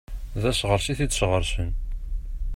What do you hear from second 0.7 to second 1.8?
i t-id-sɣersen.